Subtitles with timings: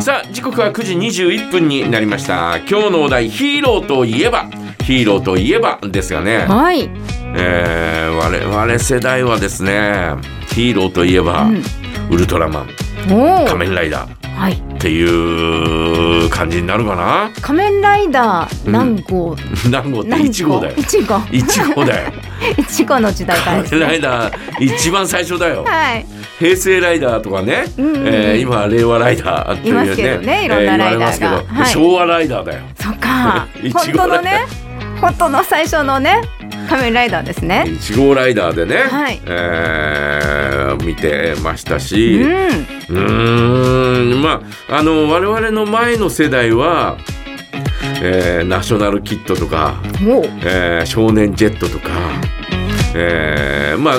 [0.00, 4.48] さあ時刻は9時21分になりました今日のお題ヒーローといえば
[4.84, 6.90] ヒーローといえばですがね、はい。
[7.36, 10.16] えー、我々世代はですね
[10.48, 11.62] ヒーローといえば、うん
[12.10, 12.68] ウルトラマン。
[13.46, 14.54] 仮面ライダーはい。
[14.54, 17.30] っていう感じになるかな？
[17.40, 19.36] 仮面ライダー何号？
[19.70, 21.14] 何号って何1号だよ一号。
[21.14, 22.12] 1号だよ
[22.58, 23.98] 一号の時代からです仮面ラね。
[23.98, 26.04] イダー一番最初だよはい。
[26.42, 33.72] 平成ライダーとかね、うんうんうんえー今は令和ライダーっていうねいますけどねいろんなライダーがえ言われますけどはい昭和ライダーだよそっか 一。
[33.72, 34.40] 本当のね。
[35.00, 36.20] 本当の最初のね
[36.68, 37.64] 仮面ライダーですね。
[37.66, 42.22] 1号ライダーでね、はいえー見てましたうし、ん。
[42.88, 46.96] うーんまああの我々の前の世代は、
[48.00, 49.74] えーナショナルキッドとか。
[50.44, 51.90] えー少年ジェットとか、
[52.94, 53.94] えーまあ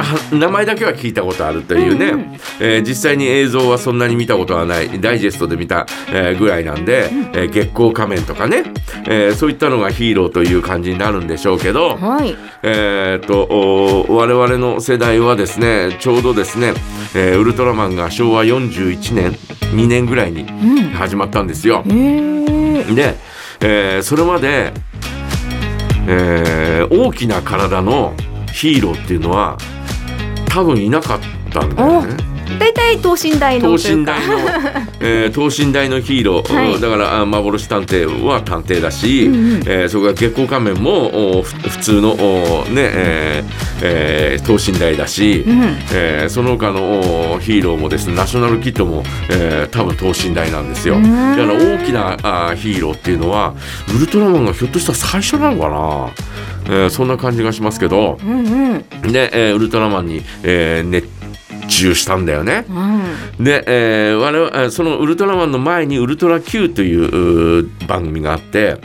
[0.32, 2.26] 名前だけは聞いたことあるというね、うんうん
[2.60, 8.64] えー実際に映像はそんなに見たことはないダイジェストで見た、えーぐらいなんで、えー月光仮面とかね、
[9.06, 12.36] えーそういったのがヒーローという感じになるんでしょうけど、はい。
[12.62, 16.74] えー、とお我々の世代はですねちょうどですね、
[17.14, 19.32] えーウルトラマンが昭和41年
[19.74, 20.90] 2年ぐらいにうん。
[20.92, 21.82] 始まったんですよ。
[21.88, 22.84] へえ。
[22.94, 23.14] で、
[23.60, 24.72] えーそれまで、
[26.06, 28.12] えー大きな体の
[28.52, 29.56] ヒーローっていうのは
[30.52, 32.16] 多分いなかったんだよね。
[32.58, 33.96] 大体等身大の等。
[33.96, 34.38] 身大の、
[35.00, 45.62] えー等身大のヒーロー、はいだからあ幻探偵は探偵だし、うんうんえーそれから月光仮面も普通のおねえーえー等身大だし、うん。
[45.94, 50.98] えーその他のおヒーローもですねナショナルキッドも、えー多分等身大なんですよ。
[50.98, 53.54] うだんから大きなあヒーローっていうのは
[53.96, 59.12] ウルトラマンがひょっとしたら最初なのかな、えーそんな感じがしますけどうんうん。
[59.12, 61.08] で、えーウルトラマンに、えー熱
[61.68, 62.64] 中したんだよね。
[63.38, 63.44] うん。
[63.44, 66.94] で、えー我々えーそのウルトラマンの前にウルトラ Q とい
[67.60, 68.76] う番組があって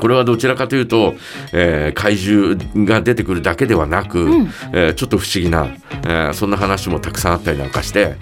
[0.00, 1.14] これはどちらかというと、
[1.52, 5.68] えー怪獣が出てくるだけではなく、うんえーちょっと不思議な、
[6.04, 8.16] えーそんな話もたくさんあったりなんかして、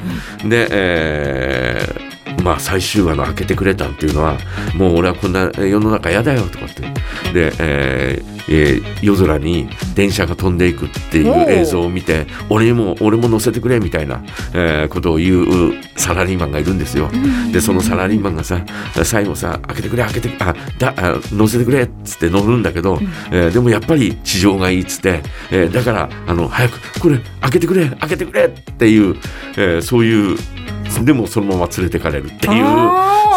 [0.45, 4.37] で、えーまあ最終話の「開けてくれたん」っていうのは
[4.75, 6.83] もう俺はこんな世の中嫌だよとかって
[7.33, 14.23] で、えーえー夜空に電車が飛んでいくっていう映像を見て俺も俺も乗せてくれみたいな、
[14.55, 17.11] えーことを言うサラリーマンがいるんですよ。
[17.53, 18.61] でそのサラリーマンがさ
[19.05, 22.99] 最後さ「開けてくれ開けてあだあ乗せてくれ」っつって乗るんだけど、
[23.31, 29.17] えーでもやっぱり地上がいいっつって、えーだからあの早くこれ開けてくれ開けてくれっていう、
[29.57, 30.37] えーそういう
[31.03, 32.65] でもそのまま連れてかれるっていう。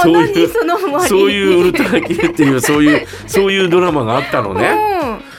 [0.03, 4.71] そういう何そのそういうウルトラ Q っていうそういう そういうドラマがあったのね。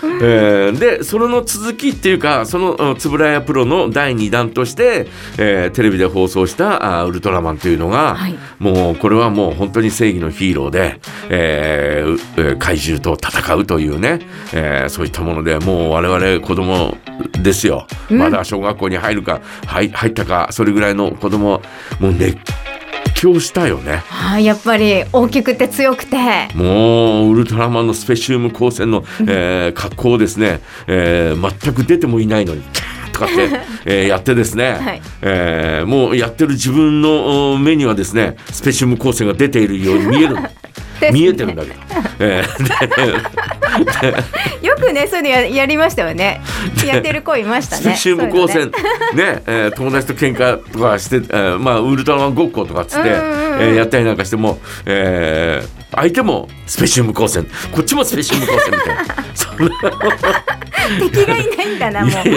[0.03, 0.19] うん。
[0.21, 5.09] えーでそれの続きっていうかそのうん円谷プロの第2弾として、
[5.39, 8.35] えーテレビで放送したあウルトラマンというのが、はい。
[8.59, 14.21] もうこれはもう本当に正義のヒーローで、えー怪獣と戦うというね、
[14.53, 16.97] えーそういったものでもう我々子供
[17.43, 18.19] ですよ、うん。
[18.19, 21.61] まだ小学校に入るか入入ったかそれぐらいの子供
[22.01, 22.41] もう熱狂
[23.41, 24.03] したよね。
[24.07, 26.17] はい、やっぱり大きくて強くて。
[26.55, 33.35] もうウルトラマンのスペシウム光線の、えー格好をですね、えー全く出てもいないのにキャーとかって、
[33.87, 35.03] えーやってですね、はい。
[35.23, 40.51] えーもうやってる自分のお目にはですねスペシウム光線が出ているように見える ね。
[41.13, 41.77] 見えてるんだけど、
[42.19, 43.07] えー
[44.07, 44.13] よ
[44.79, 46.41] くね、そういうのややりましたよね。
[46.87, 47.83] やってる子いましたね。
[47.83, 49.33] スペシウム光線そういうのね。
[49.35, 57.47] ねえー友達と喧嘩とかして、えーまあ、ウルトラマンごっことかっつって、えーやったりなんかしても、えー相手もスペシウム光線。
[57.73, 60.58] こっちもスペシウム光線みたいな
[61.01, 62.29] 敵がいないんだな、もう。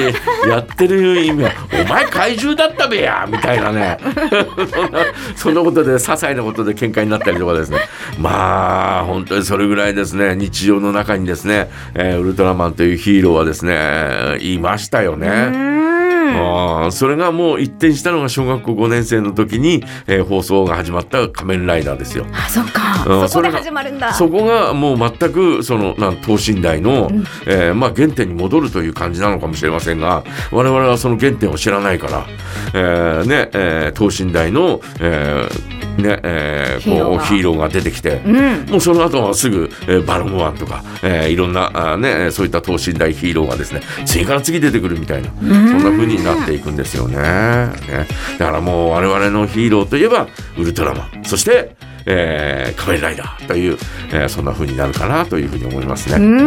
[0.47, 3.97] いやってる意味は「お前怪獣だったべや!」みたいなね
[4.71, 4.99] そんな
[5.35, 7.77] そんなことで些細なことで喧嘩になったりとかですね
[8.17, 15.90] まあ本当にそれぐらいですね日常の中にですね、えーウルトラマンというヒーローはですねいましたよね。
[16.37, 22.25] ああそれがもう一転したのが小学校5年生の時に、えー放送が始まった「仮面ライダー」ですよ。
[22.31, 23.03] あ、そっか。
[23.05, 24.13] うんそこで始まるんだ。
[24.13, 32.25] そこがもう全くそのなん等身大の、うんえーまあ、原点に戻るという感じなのかもしれませんが我々はその原点を知らないから、
[32.73, 38.21] えーねえー等身大の、えーねえーヒーローがこうヒーローが出てきて。
[38.25, 38.65] うん。
[38.69, 48.07] もうその後はすぐ、えーバロンワンとか、えーいろんなあー、ね、そういった等身大ヒーローがですね次から次出てくるみたいなそんな風になっていくんですよねね
[48.37, 50.27] だからもう我々のヒーローといえば
[50.57, 53.77] ウルトラマンそして、えー仮面ライダーという、
[54.11, 56.19] えーそんな風になるかなというふうに思いますね。
[56.19, 56.43] ね。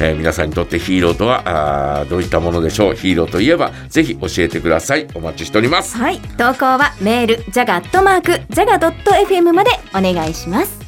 [0.00, 1.42] えー皆さんにとってヒーローとは
[2.00, 2.94] あーどういったものでしょう？
[2.94, 5.06] ヒーローといえばぜひ教えてください。
[5.14, 5.96] お待ちしております。
[5.96, 6.18] はい。
[6.38, 10.81] 投稿はメールジャガットマークジャガドット FM までお願いします